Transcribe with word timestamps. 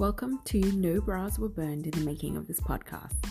Welcome 0.00 0.40
to 0.46 0.60
No 0.72 0.98
Bras 0.98 1.38
Were 1.38 1.50
Burned 1.50 1.84
in 1.84 1.90
the 1.90 2.06
Making 2.06 2.38
of 2.38 2.46
this 2.46 2.58
podcast. 2.58 3.22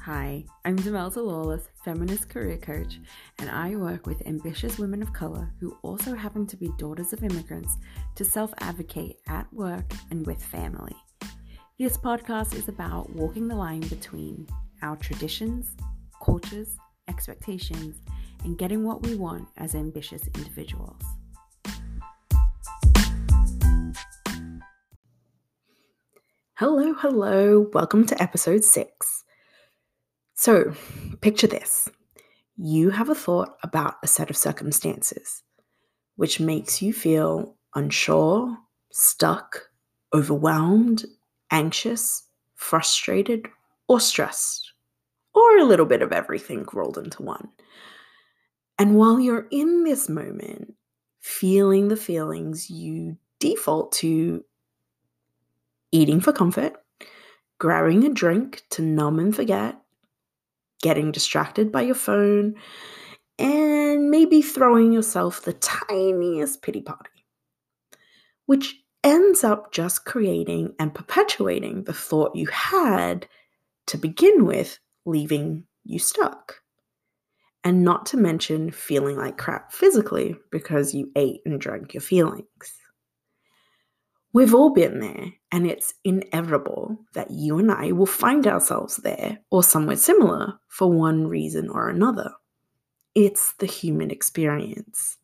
Hi, 0.00 0.42
I'm 0.64 0.78
Demelza 0.78 1.22
Lawless, 1.22 1.68
feminist 1.84 2.30
career 2.30 2.56
coach, 2.56 2.98
and 3.40 3.50
I 3.50 3.76
work 3.76 4.06
with 4.06 4.26
ambitious 4.26 4.78
women 4.78 5.02
of 5.02 5.12
color 5.12 5.52
who 5.60 5.76
also 5.82 6.14
happen 6.14 6.46
to 6.46 6.56
be 6.56 6.70
daughters 6.78 7.12
of 7.12 7.22
immigrants 7.22 7.76
to 8.14 8.24
self 8.24 8.54
advocate 8.60 9.18
at 9.28 9.52
work 9.52 9.84
and 10.10 10.26
with 10.26 10.42
family. 10.42 10.96
This 11.78 11.98
podcast 11.98 12.54
is 12.54 12.68
about 12.68 13.10
walking 13.10 13.46
the 13.46 13.54
line 13.54 13.86
between 13.88 14.46
our 14.80 14.96
traditions, 14.96 15.76
cultures, 16.24 16.78
expectations, 17.06 18.00
and 18.44 18.56
getting 18.56 18.82
what 18.82 19.02
we 19.02 19.14
want 19.14 19.46
as 19.58 19.74
ambitious 19.74 20.26
individuals. 20.28 21.02
Hello, 26.56 26.94
hello. 26.94 27.68
Welcome 27.72 28.06
to 28.06 28.22
episode 28.22 28.62
six. 28.62 29.24
So, 30.34 30.72
picture 31.20 31.48
this 31.48 31.88
you 32.56 32.90
have 32.90 33.08
a 33.08 33.14
thought 33.16 33.56
about 33.64 33.96
a 34.04 34.06
set 34.06 34.30
of 34.30 34.36
circumstances 34.36 35.42
which 36.14 36.38
makes 36.38 36.80
you 36.80 36.92
feel 36.92 37.56
unsure, 37.74 38.56
stuck, 38.92 39.68
overwhelmed, 40.14 41.04
anxious, 41.50 42.22
frustrated, 42.54 43.48
or 43.88 43.98
stressed, 43.98 44.74
or 45.34 45.58
a 45.58 45.64
little 45.64 45.86
bit 45.86 46.02
of 46.02 46.12
everything 46.12 46.64
rolled 46.72 46.98
into 46.98 47.20
one. 47.20 47.48
And 48.78 48.94
while 48.94 49.18
you're 49.18 49.48
in 49.50 49.82
this 49.82 50.08
moment, 50.08 50.74
feeling 51.20 51.88
the 51.88 51.96
feelings, 51.96 52.70
you 52.70 53.16
default 53.40 53.90
to 53.94 54.44
eating 55.94 56.20
for 56.20 56.32
comfort, 56.32 56.74
grabbing 57.58 58.04
a 58.04 58.12
drink 58.12 58.64
to 58.68 58.82
numb 58.82 59.20
and 59.20 59.34
forget, 59.34 59.80
getting 60.82 61.12
distracted 61.12 61.70
by 61.70 61.82
your 61.82 61.94
phone, 61.94 62.56
and 63.38 64.10
maybe 64.10 64.42
throwing 64.42 64.92
yourself 64.92 65.42
the 65.42 65.52
tiniest 65.52 66.62
pity 66.62 66.82
party, 66.82 67.24
which 68.46 68.76
ends 69.04 69.44
up 69.44 69.72
just 69.72 70.04
creating 70.04 70.74
and 70.80 70.94
perpetuating 70.94 71.84
the 71.84 71.92
thought 71.92 72.34
you 72.34 72.46
had 72.46 73.28
to 73.86 73.96
begin 73.96 74.44
with, 74.44 74.80
leaving 75.06 75.64
you 75.84 76.00
stuck. 76.00 76.56
And 77.62 77.84
not 77.84 78.04
to 78.06 78.16
mention 78.16 78.70
feeling 78.72 79.16
like 79.16 79.38
crap 79.38 79.72
physically 79.72 80.36
because 80.50 80.92
you 80.92 81.10
ate 81.16 81.40
and 81.46 81.60
drank 81.60 81.94
your 81.94 82.02
feelings. 82.02 82.83
We've 84.34 84.52
all 84.52 84.70
been 84.70 84.98
there, 84.98 85.32
and 85.52 85.64
it's 85.64 85.94
inevitable 86.02 86.98
that 87.12 87.30
you 87.30 87.56
and 87.60 87.70
I 87.70 87.92
will 87.92 88.04
find 88.04 88.48
ourselves 88.48 88.96
there 88.96 89.38
or 89.52 89.62
somewhere 89.62 89.94
similar 89.94 90.58
for 90.66 90.90
one 90.90 91.28
reason 91.28 91.70
or 91.70 91.88
another. 91.88 92.32
It's 93.14 93.52
the 93.52 93.66
human 93.66 94.10
experience. 94.10 95.18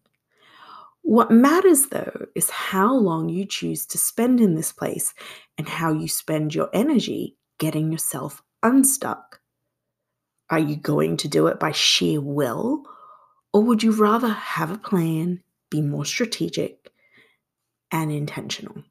What 1.03 1.33
matters, 1.33 1.87
though, 1.87 2.27
is 2.37 2.51
how 2.51 2.95
long 2.95 3.29
you 3.29 3.47
choose 3.47 3.85
to 3.87 3.99
spend 3.99 4.41
in 4.41 4.55
this 4.55 4.71
place 4.71 5.13
and 5.59 5.69
how 5.69 5.93
you 5.93 6.07
spend 6.07 6.55
your 6.55 6.71
energy 6.73 7.37
getting 7.59 7.91
yourself 7.91 8.45
unstuck. 8.63 9.41
Are 10.51 10.61
you 10.61 10.77
going 10.77 11.17
to 11.17 11.29
do 11.29 11.49
it 11.49 11.59
by 11.59 11.73
sheer 11.73 12.21
will, 12.21 12.85
or 13.53 13.65
would 13.65 13.83
you 13.83 13.91
rather 13.91 14.29
have 14.29 14.71
a 14.71 14.79
plan, 14.79 15.43
be 15.69 15.81
more 15.81 16.05
strategic, 16.05 16.93
and 17.91 18.13
intentional? 18.13 18.85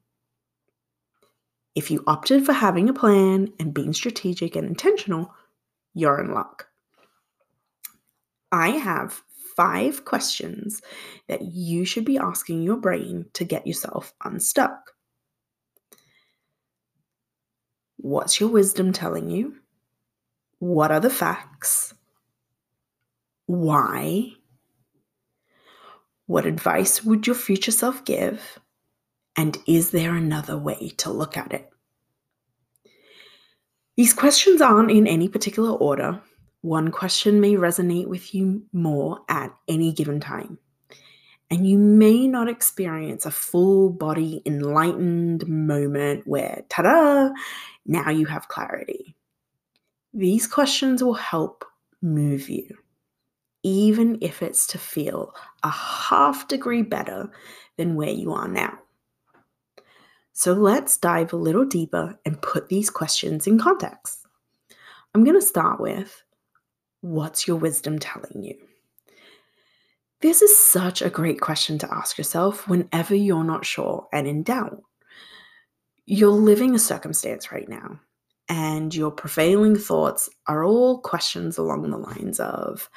If 1.80 1.90
you 1.90 2.04
opted 2.06 2.44
for 2.44 2.52
having 2.52 2.90
a 2.90 2.92
plan 2.92 3.54
and 3.58 3.72
being 3.72 3.94
strategic 3.94 4.54
and 4.54 4.66
intentional, 4.66 5.34
you're 5.94 6.20
in 6.20 6.34
luck. 6.34 6.66
I 8.52 8.72
have 8.72 9.22
five 9.56 10.04
questions 10.04 10.82
that 11.26 11.40
you 11.40 11.86
should 11.86 12.04
be 12.04 12.18
asking 12.18 12.64
your 12.64 12.76
brain 12.76 13.30
to 13.32 13.46
get 13.46 13.66
yourself 13.66 14.12
unstuck. 14.22 14.92
What's 17.96 18.40
your 18.40 18.50
wisdom 18.50 18.92
telling 18.92 19.30
you? 19.30 19.56
What 20.58 20.90
are 20.90 21.00
the 21.00 21.08
facts? 21.08 21.94
Why? 23.46 24.34
What 26.26 26.44
advice 26.44 27.02
would 27.02 27.26
your 27.26 27.36
future 27.36 27.72
self 27.72 28.04
give? 28.04 28.58
And 29.36 29.58
is 29.66 29.90
there 29.90 30.14
another 30.14 30.58
way 30.58 30.92
to 30.98 31.10
look 31.10 31.36
at 31.36 31.52
it? 31.52 31.70
These 33.96 34.14
questions 34.14 34.60
aren't 34.60 34.90
in 34.90 35.06
any 35.06 35.28
particular 35.28 35.70
order. 35.70 36.20
One 36.62 36.90
question 36.90 37.40
may 37.40 37.54
resonate 37.54 38.06
with 38.06 38.34
you 38.34 38.64
more 38.72 39.20
at 39.28 39.54
any 39.68 39.92
given 39.92 40.20
time. 40.20 40.58
And 41.50 41.66
you 41.68 41.78
may 41.78 42.28
not 42.28 42.48
experience 42.48 43.26
a 43.26 43.30
full 43.30 43.90
body 43.90 44.40
enlightened 44.46 45.48
moment 45.48 46.26
where, 46.26 46.62
ta 46.68 46.82
da, 46.82 47.30
now 47.86 48.10
you 48.10 48.26
have 48.26 48.48
clarity. 48.48 49.16
These 50.14 50.46
questions 50.46 51.02
will 51.02 51.14
help 51.14 51.64
move 52.00 52.48
you, 52.48 52.78
even 53.62 54.18
if 54.20 54.42
it's 54.42 54.66
to 54.68 54.78
feel 54.78 55.34
a 55.62 55.70
half 55.70 56.46
degree 56.46 56.82
better 56.82 57.30
than 57.76 57.96
where 57.96 58.10
you 58.10 58.32
are 58.32 58.48
now. 58.48 58.78
So 60.32 60.52
let's 60.52 60.96
dive 60.96 61.32
a 61.32 61.36
little 61.36 61.64
deeper 61.64 62.18
and 62.24 62.40
put 62.40 62.68
these 62.68 62.90
questions 62.90 63.46
in 63.46 63.58
context. 63.58 64.26
I'm 65.14 65.24
going 65.24 65.38
to 65.38 65.46
start 65.46 65.80
with 65.80 66.22
What's 67.02 67.48
your 67.48 67.56
wisdom 67.56 67.98
telling 67.98 68.42
you? 68.42 68.56
This 70.20 70.42
is 70.42 70.54
such 70.54 71.00
a 71.00 71.08
great 71.08 71.40
question 71.40 71.78
to 71.78 71.94
ask 71.94 72.18
yourself 72.18 72.68
whenever 72.68 73.14
you're 73.14 73.44
not 73.44 73.64
sure 73.64 74.06
and 74.12 74.26
in 74.28 74.42
doubt. 74.42 74.82
You're 76.04 76.28
living 76.28 76.74
a 76.74 76.78
circumstance 76.78 77.50
right 77.50 77.68
now, 77.68 78.00
and 78.50 78.94
your 78.94 79.10
prevailing 79.10 79.76
thoughts 79.76 80.28
are 80.46 80.62
all 80.62 81.00
questions 81.00 81.56
along 81.56 81.90
the 81.90 81.96
lines 81.96 82.38
of 82.38 82.90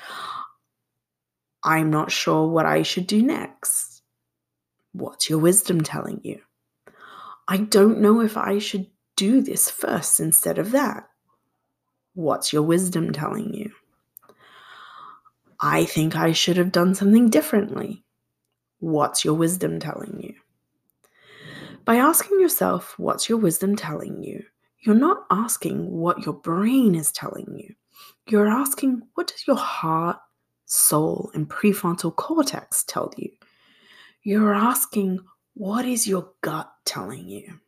I'm 1.64 1.90
not 1.90 2.12
sure 2.12 2.50
what 2.50 2.66
I 2.66 2.84
should 2.84 3.08
do 3.08 3.22
next. 3.22 4.02
What's 4.92 5.30
your 5.30 5.40
wisdom 5.40 5.80
telling 5.80 6.20
you? 6.24 6.42
I 7.48 7.58
don't 7.58 8.00
know 8.00 8.22
if 8.22 8.38
I 8.38 8.60
should 8.60 8.88
do 9.16 9.42
this 9.42 9.70
first 9.70 10.20
instead 10.20 10.58
of 10.58 10.72
that. 10.72 11.08
What's 12.14 12.54
your 12.54 12.64
wisdom 12.64 13.12
telling 13.12 13.54
you? 13.54 13.72
I 15.60 15.86
think 15.86 16.16
I 16.16 16.32
should 16.32 16.58
have 16.58 16.72
done 16.72 16.94
something 16.94 17.30
differently. 17.30 18.04
What's 18.80 19.24
your 19.24 19.34
wisdom 19.34 19.80
telling 19.80 20.20
you? 20.22 20.34
By 21.86 21.96
asking 21.96 22.40
yourself, 22.40 22.96
what's 22.98 23.30
your 23.30 23.38
wisdom 23.38 23.76
telling 23.76 24.24
you? 24.24 24.44
You're 24.82 24.96
not 24.96 25.26
asking 25.32 25.90
what 25.90 26.26
your 26.26 26.34
brain 26.34 26.96
is 26.96 27.12
telling 27.12 27.58
you. 27.58 27.76
You're 28.28 28.50
asking, 28.50 29.04
what 29.16 29.28
does 29.28 29.48
your 29.48 29.58
heart, 29.58 30.18
soul, 30.66 31.32
and 31.34 31.50
prefrontal 31.50 32.16
cortex 32.16 32.84
tell 32.84 33.14
you? 33.18 33.30
You're 34.24 34.54
asking, 34.54 35.20
what 35.54 35.86
is 35.86 36.08
your 36.08 36.30
gut 36.42 36.72
telling 36.86 37.28
you? 37.28 37.60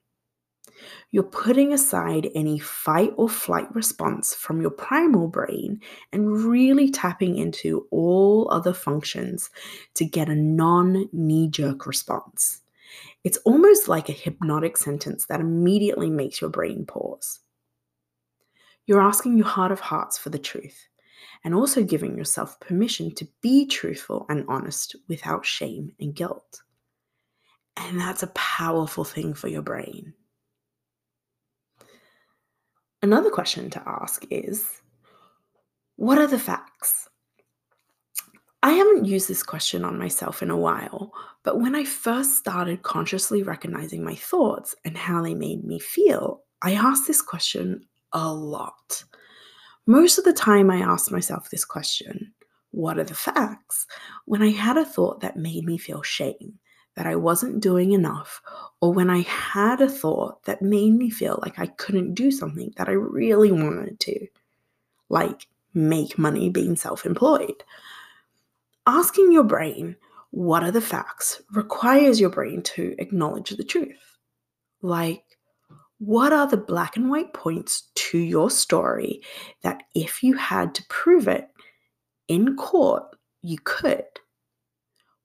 You're 1.11 1.23
putting 1.23 1.71
aside 1.71 2.29
any 2.35 2.59
fight 2.59 3.13
or 3.15 3.29
flight 3.29 3.73
response 3.73 4.33
from 4.33 4.61
your 4.61 4.71
primal 4.71 5.27
brain 5.27 5.81
and 6.11 6.43
really 6.43 6.91
tapping 6.91 7.37
into 7.37 7.87
all 7.91 8.49
other 8.51 8.73
functions 8.73 9.49
to 9.93 10.05
get 10.05 10.29
a 10.29 10.35
non 10.35 11.07
knee 11.13 11.47
jerk 11.47 11.85
response. 11.85 12.61
It's 13.23 13.37
almost 13.37 13.87
like 13.87 14.09
a 14.09 14.13
hypnotic 14.13 14.77
sentence 14.77 15.25
that 15.27 15.39
immediately 15.39 16.09
makes 16.09 16.41
your 16.41 16.49
brain 16.49 16.85
pause. 16.85 17.39
You're 18.85 19.01
asking 19.01 19.37
your 19.37 19.47
heart 19.47 19.71
of 19.71 19.79
hearts 19.79 20.17
for 20.17 20.29
the 20.29 20.39
truth 20.39 20.87
and 21.43 21.55
also 21.55 21.83
giving 21.83 22.17
yourself 22.17 22.59
permission 22.59 23.13
to 23.15 23.27
be 23.41 23.65
truthful 23.65 24.25
and 24.29 24.45
honest 24.47 24.95
without 25.07 25.45
shame 25.45 25.93
and 25.99 26.13
guilt. 26.13 26.61
And 27.77 27.99
that's 27.99 28.23
a 28.23 28.27
powerful 28.27 29.03
thing 29.03 29.33
for 29.33 29.47
your 29.47 29.61
brain. 29.61 30.13
Another 33.01 33.29
question 33.29 33.69
to 33.71 33.83
ask 33.85 34.25
is 34.31 34.81
what 35.97 36.17
are 36.17 36.27
the 36.27 36.39
facts? 36.39 37.07
I 38.63 38.71
haven't 38.71 39.05
used 39.05 39.29
this 39.29 39.43
question 39.43 39.85
on 39.85 39.99
myself 39.99 40.41
in 40.41 40.49
a 40.49 40.57
while, 40.57 41.11
but 41.43 41.59
when 41.61 41.75
I 41.75 41.83
first 41.83 42.37
started 42.37 42.81
consciously 42.81 43.43
recognizing 43.43 44.03
my 44.03 44.15
thoughts 44.15 44.75
and 44.83 44.97
how 44.97 45.21
they 45.21 45.35
made 45.35 45.63
me 45.63 45.77
feel, 45.77 46.41
I 46.63 46.73
asked 46.73 47.05
this 47.05 47.21
question 47.21 47.85
a 48.11 48.33
lot. 48.33 49.03
Most 49.85 50.17
of 50.17 50.23
the 50.23 50.33
time, 50.33 50.71
I 50.71 50.77
asked 50.77 51.11
myself 51.11 51.49
this 51.49 51.63
question 51.63 52.33
what 52.71 52.97
are 52.97 53.03
the 53.03 53.13
facts? 53.13 53.87
when 54.25 54.41
I 54.41 54.49
had 54.49 54.77
a 54.77 54.83
thought 54.83 55.21
that 55.21 55.37
made 55.37 55.63
me 55.63 55.77
feel 55.77 56.01
shame, 56.01 56.59
that 56.95 57.05
I 57.05 57.15
wasn't 57.15 57.61
doing 57.61 57.91
enough, 57.91 58.41
or 58.81 58.93
when 58.93 59.09
I 59.09 59.21
had 59.21 59.81
a 59.81 59.89
thought 59.89 60.43
that 60.43 60.61
made 60.61 60.93
me 60.93 61.09
feel 61.09 61.39
like 61.41 61.59
I 61.59 61.67
couldn't 61.67 62.15
do 62.15 62.31
something 62.31 62.73
that 62.77 62.87
I 62.87 62.93
really 62.93 63.51
wanted 63.51 63.99
to, 64.01 64.27
like 65.09 65.47
make 65.73 66.17
money 66.17 66.49
being 66.49 66.75
self 66.75 67.05
employed. 67.05 67.63
Asking 68.87 69.31
your 69.31 69.43
brain, 69.43 69.95
what 70.31 70.63
are 70.63 70.71
the 70.71 70.81
facts, 70.81 71.41
requires 71.53 72.19
your 72.19 72.29
brain 72.29 72.61
to 72.61 72.95
acknowledge 72.99 73.51
the 73.51 73.63
truth. 73.63 74.17
Like, 74.81 75.23
what 75.99 76.33
are 76.33 76.47
the 76.47 76.57
black 76.57 76.97
and 76.97 77.09
white 77.09 77.33
points 77.33 77.89
to 77.95 78.17
your 78.17 78.49
story 78.49 79.21
that 79.63 79.83
if 79.95 80.21
you 80.23 80.35
had 80.35 80.75
to 80.75 80.85
prove 80.89 81.27
it 81.27 81.47
in 82.27 82.55
court, 82.57 83.03
you 83.41 83.57
could? 83.63 84.03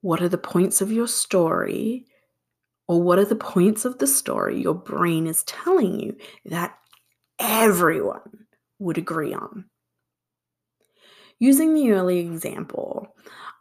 What 0.03 0.23
are 0.23 0.29
the 0.29 0.39
points 0.39 0.81
of 0.81 0.93
your 0.93 1.09
story, 1.09 2.07
or 2.89 3.03
what 3.03 3.19
are 3.19 3.25
the 3.25 3.37
points 3.37 3.85
of 3.85 3.99
the 3.99 4.07
story 4.07 4.61
your 4.61 4.75
brain 4.75 5.27
is 5.27 5.43
telling 5.45 6.01
you 6.01 6.17
that 6.47 6.79
everyone 7.39 8.47
would 8.79 8.99
agree 8.99 9.35
on? 9.35 9.67
Using 11.39 11.75
the 11.75 11.93
early 11.93 12.19
example 12.19 13.15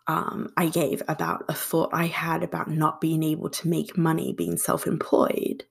um, 0.09 0.51
I 0.57 0.69
gave 0.69 1.03
about 1.07 1.45
a 1.49 1.53
thought 1.53 1.91
I 1.93 2.07
had 2.07 2.41
about 2.41 2.67
not 2.67 2.99
being 2.99 3.21
able 3.21 3.49
to 3.51 3.67
make 3.67 3.95
money 3.95 4.33
being 4.33 4.57
self 4.57 4.87
employed, 4.87 5.65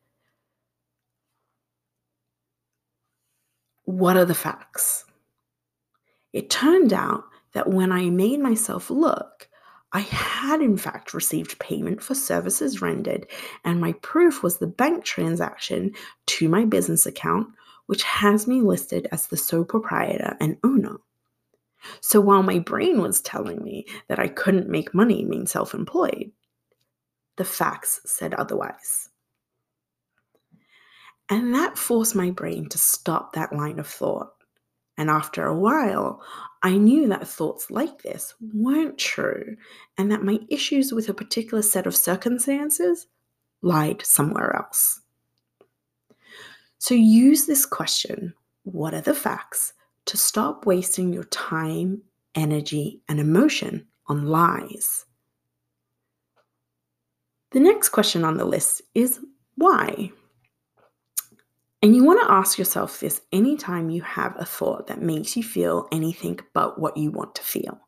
what 3.84 4.16
are 4.16 4.24
the 4.24 4.34
facts? 4.34 5.04
It 6.32 6.50
turned 6.50 6.92
out 6.92 7.24
that 7.52 7.68
when 7.70 7.90
I 7.90 8.10
made 8.10 8.38
myself 8.38 8.90
look, 8.90 9.47
I 9.92 10.00
had 10.00 10.60
in 10.60 10.76
fact 10.76 11.14
received 11.14 11.58
payment 11.58 12.02
for 12.02 12.14
services 12.14 12.82
rendered, 12.82 13.26
and 13.64 13.80
my 13.80 13.92
proof 13.94 14.42
was 14.42 14.58
the 14.58 14.66
bank 14.66 15.04
transaction 15.04 15.94
to 16.26 16.48
my 16.48 16.64
business 16.64 17.06
account, 17.06 17.48
which 17.86 18.02
has 18.02 18.46
me 18.46 18.60
listed 18.60 19.08
as 19.12 19.26
the 19.26 19.36
sole 19.36 19.64
proprietor 19.64 20.36
and 20.40 20.58
owner. 20.62 20.96
So 22.00 22.20
while 22.20 22.42
my 22.42 22.58
brain 22.58 23.00
was 23.00 23.20
telling 23.20 23.62
me 23.62 23.86
that 24.08 24.18
I 24.18 24.28
couldn't 24.28 24.68
make 24.68 24.94
money 24.94 25.24
being 25.24 25.46
self 25.46 25.74
employed, 25.74 26.32
the 27.36 27.44
facts 27.44 28.00
said 28.04 28.34
otherwise. 28.34 29.08
And 31.30 31.54
that 31.54 31.78
forced 31.78 32.14
my 32.14 32.30
brain 32.30 32.68
to 32.70 32.78
stop 32.78 33.32
that 33.34 33.52
line 33.52 33.78
of 33.78 33.86
thought. 33.86 34.32
And 34.98 35.08
after 35.08 35.46
a 35.46 35.56
while, 35.56 36.20
I 36.62 36.76
knew 36.76 37.06
that 37.08 37.26
thoughts 37.26 37.70
like 37.70 38.02
this 38.02 38.34
weren't 38.52 38.98
true 38.98 39.56
and 39.96 40.10
that 40.10 40.24
my 40.24 40.40
issues 40.50 40.92
with 40.92 41.08
a 41.08 41.14
particular 41.14 41.62
set 41.62 41.86
of 41.86 41.96
circumstances 41.96 43.06
lied 43.62 44.04
somewhere 44.04 44.56
else. 44.56 45.00
So 46.78 46.94
use 46.94 47.46
this 47.46 47.64
question 47.64 48.34
what 48.64 48.92
are 48.92 49.00
the 49.00 49.14
facts 49.14 49.72
to 50.06 50.16
stop 50.16 50.66
wasting 50.66 51.12
your 51.12 51.24
time, 51.24 52.02
energy, 52.34 53.00
and 53.08 53.20
emotion 53.20 53.86
on 54.06 54.26
lies. 54.26 55.06
The 57.52 57.60
next 57.60 57.90
question 57.90 58.24
on 58.24 58.36
the 58.36 58.44
list 58.44 58.82
is 58.94 59.20
why? 59.54 60.12
And 61.80 61.94
you 61.94 62.04
want 62.04 62.20
to 62.20 62.32
ask 62.32 62.58
yourself 62.58 62.98
this 62.98 63.20
anytime 63.32 63.88
you 63.88 64.02
have 64.02 64.34
a 64.36 64.44
thought 64.44 64.88
that 64.88 65.00
makes 65.00 65.36
you 65.36 65.44
feel 65.44 65.86
anything 65.92 66.40
but 66.52 66.80
what 66.80 66.96
you 66.96 67.12
want 67.12 67.36
to 67.36 67.42
feel. 67.42 67.80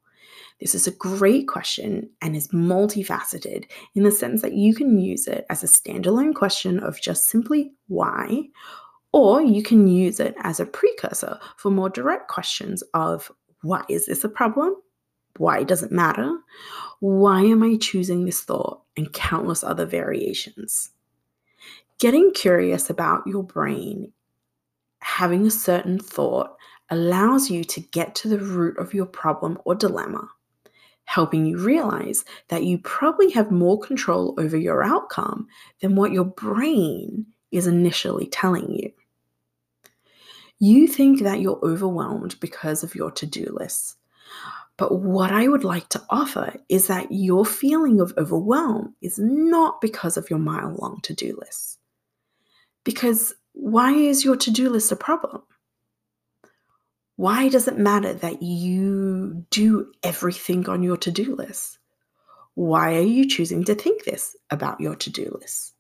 This 0.60 0.74
is 0.74 0.86
a 0.86 0.92
great 0.92 1.48
question 1.48 2.10
and 2.20 2.36
is 2.36 2.48
multifaceted 2.48 3.64
in 3.94 4.04
the 4.04 4.12
sense 4.12 4.42
that 4.42 4.52
you 4.52 4.74
can 4.74 4.98
use 4.98 5.26
it 5.26 5.44
as 5.50 5.64
a 5.64 5.66
standalone 5.66 6.34
question 6.34 6.78
of 6.78 7.00
just 7.00 7.28
simply 7.28 7.72
why, 7.88 8.42
or 9.12 9.42
you 9.42 9.62
can 9.62 9.88
use 9.88 10.20
it 10.20 10.36
as 10.42 10.60
a 10.60 10.66
precursor 10.66 11.40
for 11.56 11.70
more 11.70 11.88
direct 11.88 12.28
questions 12.28 12.84
of 12.94 13.32
why 13.62 13.84
is 13.88 14.06
this 14.06 14.22
a 14.22 14.28
problem? 14.28 14.76
Why 15.38 15.64
does 15.64 15.82
it 15.82 15.90
matter? 15.90 16.32
Why 17.00 17.40
am 17.40 17.62
I 17.62 17.76
choosing 17.80 18.24
this 18.24 18.42
thought? 18.42 18.82
And 18.96 19.12
countless 19.12 19.64
other 19.64 19.86
variations. 19.86 20.90
Getting 22.00 22.32
curious 22.32 22.88
about 22.88 23.26
your 23.26 23.42
brain, 23.42 24.10
having 25.02 25.46
a 25.46 25.50
certain 25.50 25.98
thought, 25.98 26.56
allows 26.88 27.50
you 27.50 27.62
to 27.64 27.80
get 27.80 28.14
to 28.14 28.28
the 28.28 28.38
root 28.38 28.78
of 28.78 28.94
your 28.94 29.04
problem 29.04 29.58
or 29.66 29.74
dilemma, 29.74 30.26
helping 31.04 31.44
you 31.44 31.58
realize 31.58 32.24
that 32.48 32.64
you 32.64 32.78
probably 32.78 33.30
have 33.32 33.50
more 33.50 33.78
control 33.78 34.34
over 34.38 34.56
your 34.56 34.82
outcome 34.82 35.46
than 35.82 35.94
what 35.94 36.10
your 36.10 36.24
brain 36.24 37.26
is 37.52 37.66
initially 37.66 38.26
telling 38.28 38.72
you. 38.72 38.90
You 40.58 40.88
think 40.88 41.20
that 41.20 41.42
you're 41.42 41.60
overwhelmed 41.62 42.40
because 42.40 42.82
of 42.82 42.94
your 42.94 43.10
to 43.10 43.26
do 43.26 43.54
list. 43.60 43.96
But 44.78 45.00
what 45.00 45.32
I 45.32 45.48
would 45.48 45.64
like 45.64 45.90
to 45.90 46.02
offer 46.08 46.54
is 46.70 46.86
that 46.86 47.12
your 47.12 47.44
feeling 47.44 48.00
of 48.00 48.14
overwhelm 48.16 48.94
is 49.02 49.18
not 49.18 49.82
because 49.82 50.16
of 50.16 50.30
your 50.30 50.38
mile 50.38 50.74
long 50.80 51.02
to 51.02 51.12
do 51.12 51.38
list. 51.38 51.79
Because 52.84 53.34
why 53.52 53.92
is 53.92 54.24
your 54.24 54.36
to 54.36 54.50
do 54.50 54.70
list 54.70 54.92
a 54.92 54.96
problem? 54.96 55.42
Why 57.16 57.48
does 57.48 57.68
it 57.68 57.76
matter 57.76 58.14
that 58.14 58.42
you 58.42 59.44
do 59.50 59.92
everything 60.02 60.68
on 60.68 60.82
your 60.82 60.96
to 60.98 61.10
do 61.10 61.34
list? 61.34 61.78
Why 62.54 62.94
are 62.96 63.02
you 63.02 63.28
choosing 63.28 63.64
to 63.64 63.74
think 63.74 64.04
this 64.04 64.36
about 64.50 64.80
your 64.80 64.96
to 64.96 65.10
do 65.10 65.36
list? 65.40 65.74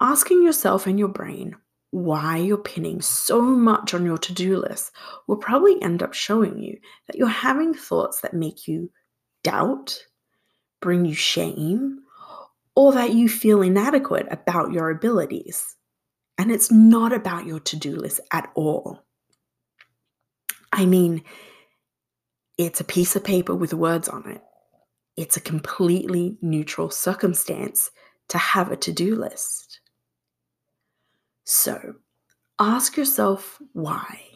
Asking 0.00 0.42
yourself 0.42 0.86
and 0.86 0.98
your 0.98 1.08
brain 1.08 1.54
why 1.92 2.38
you're 2.38 2.56
pinning 2.56 3.00
so 3.02 3.40
much 3.40 3.94
on 3.94 4.04
your 4.04 4.18
to 4.18 4.32
do 4.32 4.56
list 4.56 4.90
will 5.28 5.36
probably 5.36 5.80
end 5.82 6.02
up 6.02 6.14
showing 6.14 6.58
you 6.58 6.78
that 7.06 7.16
you're 7.16 7.28
having 7.28 7.74
thoughts 7.74 8.22
that 8.22 8.34
make 8.34 8.66
you 8.66 8.90
doubt, 9.44 10.06
bring 10.80 11.04
you 11.04 11.14
shame, 11.14 12.00
or 12.74 12.92
that 12.92 13.14
you 13.14 13.28
feel 13.28 13.62
inadequate 13.62 14.26
about 14.30 14.72
your 14.72 14.90
abilities. 14.90 15.76
And 16.38 16.50
it's 16.50 16.70
not 16.70 17.12
about 17.12 17.46
your 17.46 17.60
to 17.60 17.76
do 17.76 17.96
list 17.96 18.20
at 18.32 18.50
all. 18.54 19.04
I 20.72 20.86
mean, 20.86 21.22
it's 22.56 22.80
a 22.80 22.84
piece 22.84 23.14
of 23.14 23.24
paper 23.24 23.54
with 23.54 23.74
words 23.74 24.08
on 24.08 24.28
it. 24.30 24.42
It's 25.16 25.36
a 25.36 25.40
completely 25.40 26.38
neutral 26.40 26.90
circumstance 26.90 27.90
to 28.28 28.38
have 28.38 28.72
a 28.72 28.76
to 28.76 28.92
do 28.92 29.14
list. 29.14 29.80
So 31.44 31.96
ask 32.58 32.96
yourself 32.96 33.60
why. 33.72 34.31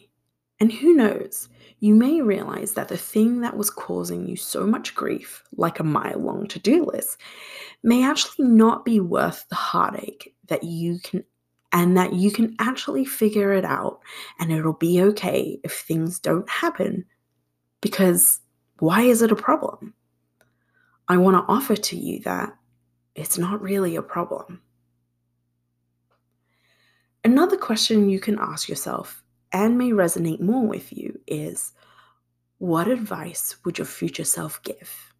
And 0.59 0.71
who 0.71 0.93
knows, 0.93 1.49
you 1.79 1.93
may 1.93 2.21
realize 2.21 2.73
that 2.73 2.87
the 2.87 2.97
thing 2.97 3.41
that 3.41 3.55
was 3.55 3.69
causing 3.69 4.27
you 4.27 4.35
so 4.35 4.65
much 4.65 4.95
grief, 4.95 5.43
like 5.55 5.79
a 5.79 5.83
mile 5.83 6.19
long 6.19 6.47
to 6.47 6.59
do 6.59 6.85
list, 6.85 7.17
may 7.83 8.03
actually 8.03 8.47
not 8.47 8.83
be 8.83 8.99
worth 8.99 9.45
the 9.49 9.55
heartache 9.55 10.33
that 10.47 10.63
you 10.63 10.99
can, 11.03 11.23
and 11.71 11.95
that 11.97 12.13
you 12.13 12.31
can 12.31 12.55
actually 12.59 13.05
figure 13.05 13.53
it 13.53 13.65
out 13.65 13.99
and 14.39 14.51
it'll 14.51 14.73
be 14.73 15.01
okay 15.01 15.59
if 15.63 15.73
things 15.73 16.19
don't 16.19 16.49
happen. 16.49 17.05
Because 17.81 18.39
why 18.79 19.01
is 19.01 19.21
it 19.21 19.31
a 19.31 19.35
problem? 19.35 19.93
I 21.07 21.17
want 21.17 21.37
to 21.37 21.53
offer 21.53 21.75
to 21.75 21.95
you 21.95 22.21
that 22.21 22.53
it's 23.15 23.37
not 23.37 23.61
really 23.61 23.95
a 23.95 24.01
problem. 24.01 24.61
Another 27.23 27.57
question 27.57 28.09
you 28.09 28.19
can 28.19 28.39
ask 28.39 28.69
yourself 28.69 29.23
and 29.51 29.77
may 29.77 29.91
resonate 29.91 30.41
more 30.41 30.67
with 30.67 30.91
you 30.91 31.19
is 31.27 31.73
what 32.57 32.87
advice 32.87 33.55
would 33.63 33.77
your 33.77 33.85
future 33.85 34.23
self 34.23 34.61
give? 34.63 35.13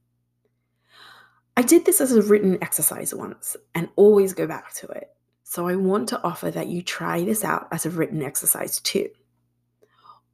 I 1.56 1.62
did 1.62 1.86
this 1.86 2.02
as 2.02 2.12
a 2.12 2.22
written 2.22 2.58
exercise 2.62 3.14
once 3.14 3.58
and 3.74 3.90
always 3.96 4.34
go 4.34 4.46
back 4.46 4.74
to 4.76 4.88
it. 4.88 5.10
So 5.44 5.68
I 5.68 5.76
want 5.76 6.10
to 6.10 6.22
offer 6.24 6.52
that 6.52 6.68
you 6.68 6.82
try 6.82 7.24
this 7.24 7.44
out 7.44 7.68
as 7.72 7.86
a 7.86 7.90
written 7.90 8.22
exercise 8.22 8.80
too. 8.80 9.10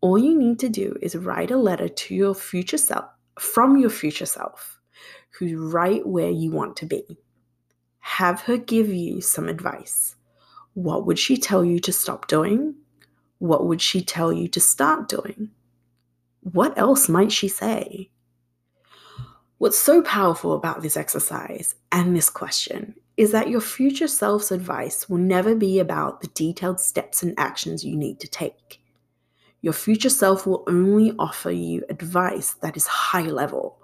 All 0.01 0.17
you 0.17 0.37
need 0.37 0.59
to 0.59 0.69
do 0.69 0.97
is 1.01 1.15
write 1.15 1.51
a 1.51 1.57
letter 1.57 1.87
to 1.87 2.15
your 2.15 2.35
future 2.35 2.77
self 2.77 3.05
from 3.39 3.77
your 3.77 3.89
future 3.89 4.25
self 4.25 4.79
who's 5.39 5.53
right 5.53 6.05
where 6.05 6.29
you 6.29 6.51
want 6.51 6.75
to 6.77 6.85
be. 6.85 7.17
Have 7.99 8.41
her 8.41 8.57
give 8.57 8.89
you 8.89 9.21
some 9.21 9.47
advice 9.47 10.15
what 10.73 11.05
would 11.05 11.19
she 11.19 11.37
tell 11.37 11.63
you 11.63 11.79
to 11.79 11.93
stop 11.93 12.27
doing? 12.27 12.75
What 13.43 13.67
would 13.67 13.81
she 13.81 14.01
tell 14.01 14.31
you 14.31 14.47
to 14.47 14.61
start 14.61 15.09
doing? 15.09 15.49
What 16.39 16.77
else 16.77 17.09
might 17.09 17.33
she 17.33 17.49
say? 17.49 18.09
What's 19.57 19.77
so 19.77 20.01
powerful 20.01 20.53
about 20.53 20.81
this 20.81 20.95
exercise 20.95 21.75
and 21.91 22.15
this 22.15 22.29
question 22.29 22.95
is 23.17 23.33
that 23.33 23.49
your 23.49 23.59
future 23.59 24.07
self's 24.07 24.49
advice 24.49 25.09
will 25.09 25.17
never 25.17 25.55
be 25.55 25.77
about 25.77 26.21
the 26.21 26.27
detailed 26.27 26.79
steps 26.79 27.21
and 27.21 27.33
actions 27.37 27.83
you 27.83 27.97
need 27.97 28.21
to 28.21 28.29
take. 28.29 28.79
Your 29.59 29.73
future 29.73 30.09
self 30.09 30.47
will 30.47 30.63
only 30.65 31.11
offer 31.19 31.51
you 31.51 31.83
advice 31.89 32.53
that 32.61 32.77
is 32.77 32.87
high 32.87 33.23
level, 33.27 33.77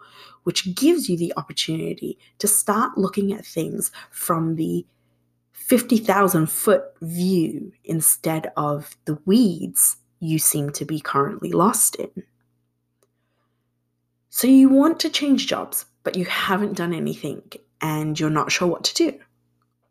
which 0.44 0.74
gives 0.74 1.10
you 1.10 1.18
the 1.18 1.34
opportunity 1.36 2.18
to 2.38 2.48
start 2.48 2.98
looking 2.98 3.34
at 3.34 3.46
things 3.46 3.92
from 4.10 4.56
the 4.56 4.86
50,000 5.70 6.50
foot 6.50 6.84
view 7.00 7.72
instead 7.84 8.52
of 8.58 8.98
the 9.06 9.20
weeds 9.28 9.98
you 10.20 10.40
seem 10.40 10.72
to 10.72 10.84
be 10.84 11.00
currently 11.00 11.52
lost 11.52 11.94
in. 11.94 12.24
So, 14.32 14.48
you 14.48 14.68
want 14.68 15.00
to 15.02 15.12
change 15.12 15.46
jobs, 15.46 15.86
but 16.04 16.18
you 16.18 16.26
haven't 16.26 16.76
done 16.76 16.92
anything 16.92 17.44
and 17.82 18.20
you're 18.20 18.32
not 18.32 18.52
sure 18.52 18.68
what 18.68 18.84
to 18.86 18.96
do. 18.96 19.20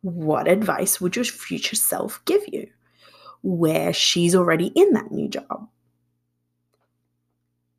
What 0.00 0.48
advice 0.48 1.00
would 1.00 1.14
your 1.14 1.24
future 1.24 1.76
self 1.76 2.24
give 2.24 2.42
you? 2.48 2.68
Where 3.42 3.92
she's 3.92 4.34
already 4.34 4.72
in 4.74 4.94
that 4.94 5.12
new 5.12 5.28
job. 5.28 5.68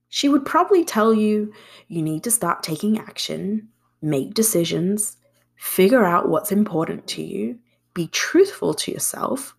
She 0.07 0.29
would 0.29 0.45
probably 0.45 0.85
tell 0.85 1.13
you 1.13 1.51
you 1.89 2.01
need 2.01 2.23
to 2.23 2.31
start 2.31 2.63
taking 2.63 2.97
action, 2.97 3.67
make 4.01 4.33
decisions, 4.33 5.17
figure 5.57 6.05
out 6.05 6.29
what's 6.29 6.53
important 6.53 7.05
to 7.07 7.21
you, 7.21 7.59
be 7.93 8.07
truthful 8.07 8.73
to 8.75 8.91
yourself. 8.91 9.55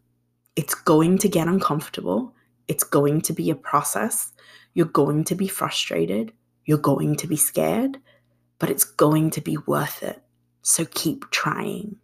It's 0.56 0.74
going 0.74 1.18
to 1.18 1.28
get 1.28 1.48
uncomfortable. 1.48 2.34
It's 2.68 2.84
going 2.84 3.20
to 3.22 3.32
be 3.32 3.50
a 3.50 3.54
process. 3.54 4.32
You're 4.74 4.86
going 4.86 5.24
to 5.24 5.34
be 5.34 5.48
frustrated. 5.48 6.32
You're 6.64 6.78
going 6.78 7.16
to 7.16 7.26
be 7.26 7.36
scared, 7.36 7.98
but 8.58 8.70
it's 8.70 8.84
going 8.84 9.30
to 9.30 9.40
be 9.40 9.56
worth 9.56 10.02
it. 10.02 10.22
So 10.62 10.84
keep 10.84 11.30
trying. 11.30 11.96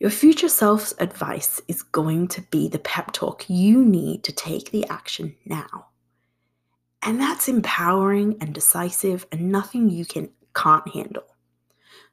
Your 0.00 0.10
future 0.10 0.48
self's 0.48 0.92
advice 0.98 1.60
is 1.68 1.82
going 1.82 2.28
to 2.28 2.42
be 2.42 2.68
the 2.68 2.78
pep 2.78 3.12
talk 3.12 3.44
you 3.48 3.84
need 3.84 4.24
to 4.24 4.32
take 4.32 4.70
the 4.70 4.86
action 4.88 5.36
now. 5.44 5.86
And 7.02 7.20
that's 7.20 7.48
empowering 7.48 8.36
and 8.40 8.54
decisive 8.54 9.26
and 9.30 9.52
nothing 9.52 9.90
you 9.90 10.04
can 10.04 10.30
can't 10.54 10.88
handle. 10.88 11.24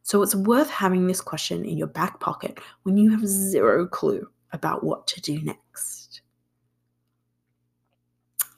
So 0.03 0.21
it's 0.21 0.35
worth 0.35 0.69
having 0.69 1.07
this 1.07 1.21
question 1.21 1.63
in 1.63 1.77
your 1.77 1.87
back 1.87 2.19
pocket 2.19 2.59
when 2.83 2.97
you 2.97 3.11
have 3.11 3.27
zero 3.27 3.87
clue 3.87 4.27
about 4.51 4.83
what 4.83 5.07
to 5.07 5.21
do 5.21 5.41
next. 5.41 6.21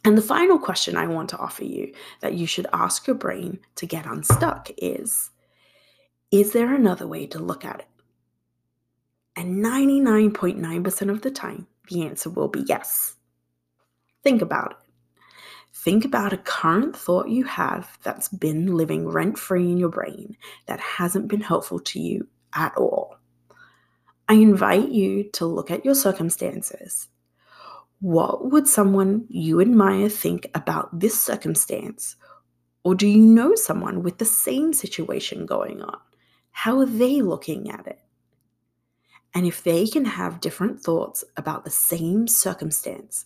And 0.05 0.17
the 0.17 0.21
final 0.21 0.59
question 0.59 0.97
I 0.97 1.07
want 1.07 1.29
to 1.29 1.37
offer 1.37 1.63
you 1.63 1.93
that 2.21 2.33
you 2.33 2.45
should 2.45 2.67
ask 2.73 3.07
your 3.07 3.15
brain 3.15 3.59
to 3.75 3.85
get 3.85 4.05
unstuck 4.05 4.69
is 4.77 5.29
Is 6.31 6.51
there 6.51 6.73
another 6.73 7.07
way 7.07 7.25
to 7.27 7.39
look 7.39 7.63
at 7.63 7.79
it? 7.79 7.87
And 9.35 9.63
99.9% 9.63 11.09
of 11.09 11.21
the 11.21 11.31
time, 11.31 11.67
the 11.89 12.05
answer 12.05 12.29
will 12.29 12.49
be 12.49 12.63
yes. 12.67 13.15
Think 14.23 14.41
about 14.41 14.71
it. 14.71 14.82
Think 15.83 16.05
about 16.05 16.33
a 16.33 16.37
current 16.37 16.95
thought 16.95 17.27
you 17.27 17.43
have 17.43 17.97
that's 18.03 18.29
been 18.29 18.67
living 18.67 19.07
rent 19.07 19.37
free 19.37 19.69
in 19.71 19.77
your 19.77 19.89
brain 19.89 20.37
that 20.65 20.79
hasn't 20.79 21.27
been 21.27 21.41
helpful 21.41 21.79
to 21.79 21.99
you 21.99 22.27
at 22.53 22.73
all. 22.77 23.17
I 24.29 24.35
invite 24.35 24.89
you 24.89 25.29
to 25.33 25.45
look 25.45 25.69
at 25.69 25.83
your 25.83 25.95
circumstances 25.95 27.09
what 28.03 28.51
would 28.51 28.67
someone 28.67 29.25
you 29.29 29.61
admire 29.61 30.09
think 30.09 30.51
about 30.53 30.99
this 30.99 31.17
circumstance? 31.17 32.17
Or 32.83 32.95
do 32.95 33.07
you 33.07 33.17
know 33.17 33.55
someone 33.55 34.03
with 34.03 34.17
the 34.17 34.25
same 34.25 34.73
situation 34.73 35.45
going 35.45 35.81
on? 35.81 35.97
How 36.51 36.79
are 36.79 36.85
they 36.85 37.21
looking 37.21 37.71
at 37.71 37.87
it? 37.87 38.01
And 39.33 39.45
if 39.45 39.63
they 39.63 39.87
can 39.87 40.03
have 40.03 40.41
different 40.41 40.81
thoughts 40.81 41.23
about 41.37 41.63
the 41.63 41.71
same 41.71 42.27
circumstance, 42.27 43.23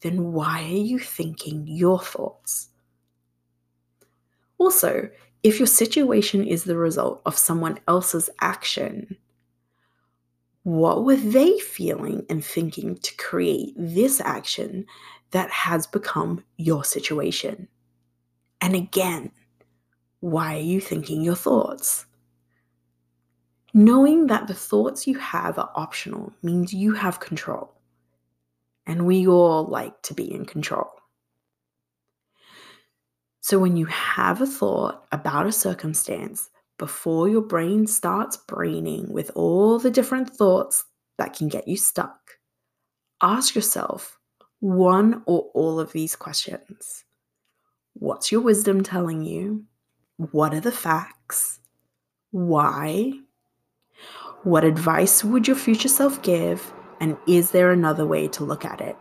then 0.00 0.32
why 0.32 0.62
are 0.62 0.66
you 0.66 0.98
thinking 0.98 1.66
your 1.66 1.98
thoughts? 1.98 2.68
Also, 4.58 5.08
if 5.42 5.58
your 5.58 5.66
situation 5.66 6.46
is 6.46 6.64
the 6.64 6.76
result 6.76 7.22
of 7.24 7.38
someone 7.38 7.78
else's 7.86 8.28
action, 8.40 9.16
what 10.64 11.04
were 11.04 11.16
they 11.16 11.58
feeling 11.60 12.26
and 12.28 12.44
thinking 12.44 12.96
to 12.98 13.16
create 13.16 13.72
this 13.76 14.20
action 14.20 14.84
that 15.30 15.50
has 15.50 15.86
become 15.86 16.44
your 16.56 16.84
situation? 16.84 17.68
And 18.60 18.74
again, 18.74 19.30
why 20.20 20.56
are 20.56 20.60
you 20.60 20.80
thinking 20.80 21.22
your 21.22 21.36
thoughts? 21.36 22.06
Knowing 23.72 24.26
that 24.26 24.48
the 24.48 24.54
thoughts 24.54 25.06
you 25.06 25.18
have 25.18 25.58
are 25.58 25.70
optional 25.76 26.32
means 26.42 26.72
you 26.72 26.94
have 26.94 27.20
control. 27.20 27.72
And 28.88 29.06
we 29.06 29.28
all 29.28 29.66
like 29.66 30.00
to 30.02 30.14
be 30.14 30.32
in 30.32 30.46
control. 30.46 30.90
So 33.40 33.58
when 33.58 33.76
you 33.76 33.86
have 33.86 34.40
a 34.40 34.46
thought 34.46 35.06
about 35.12 35.46
a 35.46 35.52
circumstance 35.52 36.48
before 36.78 37.28
your 37.28 37.42
brain 37.42 37.86
starts 37.86 38.36
braining 38.36 39.12
with 39.12 39.30
all 39.34 39.78
the 39.78 39.90
different 39.90 40.30
thoughts 40.30 40.84
that 41.18 41.36
can 41.36 41.48
get 41.48 41.68
you 41.68 41.76
stuck, 41.76 42.38
ask 43.22 43.54
yourself 43.54 44.18
one 44.60 45.22
or 45.26 45.50
all 45.54 45.78
of 45.78 45.92
these 45.92 46.16
questions 46.16 47.04
What's 47.94 48.30
your 48.30 48.40
wisdom 48.40 48.82
telling 48.82 49.22
you? 49.22 49.64
What 50.16 50.54
are 50.54 50.60
the 50.60 50.70
facts? 50.70 51.58
Why? 52.30 53.12
What 54.44 54.62
advice 54.62 55.24
would 55.24 55.48
your 55.48 55.56
future 55.56 55.88
self 55.88 56.22
give? 56.22 56.72
And 57.00 57.16
is 57.26 57.50
there 57.50 57.70
another 57.70 58.06
way 58.06 58.28
to 58.28 58.44
look 58.44 58.64
at 58.64 58.80
it? 58.80 58.96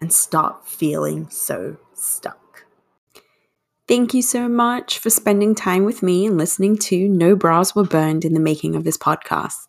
And 0.00 0.12
stop 0.12 0.66
feeling 0.66 1.30
so 1.30 1.78
stuck. 1.94 2.46
Thank 3.88 4.14
you 4.14 4.22
so 4.22 4.48
much 4.48 4.98
for 4.98 5.10
spending 5.10 5.54
time 5.54 5.84
with 5.84 6.02
me 6.02 6.26
and 6.26 6.36
listening 6.36 6.76
to 6.78 7.08
No 7.08 7.36
Bras 7.36 7.76
Were 7.76 7.84
Burned 7.84 8.24
in 8.24 8.34
the 8.34 8.40
making 8.40 8.74
of 8.74 8.82
this 8.82 8.98
podcast. 8.98 9.68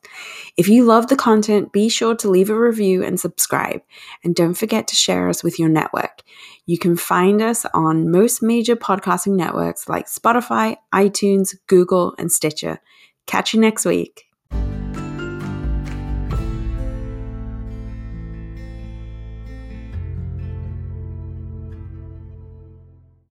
If 0.58 0.68
you 0.68 0.86
love 0.86 1.06
the 1.06 1.16
content, 1.16 1.72
be 1.72 1.88
sure 1.88 2.16
to 2.16 2.30
leave 2.30 2.50
a 2.50 2.60
review 2.60 3.04
and 3.04 3.20
subscribe. 3.20 3.82
And 4.24 4.36
don't 4.36 4.56
forget 4.56 4.88
to 4.88 4.96
share 4.96 5.30
us 5.30 5.44
with 5.44 5.60
your 5.60 5.70
network. 5.70 6.24
You 6.66 6.80
can 6.80 6.98
find 6.98 7.44
us 7.44 7.64
on 7.76 8.10
most 8.10 8.42
major 8.42 8.76
podcasting 8.76 9.36
networks 9.36 9.88
like 9.88 10.08
Spotify, 10.08 10.78
iTunes, 10.92 11.56
Google, 11.68 12.16
and 12.18 12.32
Stitcher. 12.32 12.80
Catch 13.28 13.54
you 13.54 13.60
next 13.60 13.86
week. 13.86 14.27